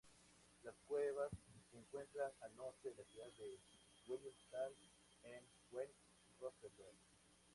Las 0.63 0.73
cuevas 0.87 1.29
se 1.69 1.77
encuentran 1.77 2.31
al 2.41 2.55
norte 2.55 2.89
de 2.89 3.03
la 3.03 3.09
ciudad 3.11 3.27
de 3.37 3.59
Willemstad, 4.07 4.71
en 5.25 5.45
Weg 5.73 5.91
Roosevelt. 6.41 6.97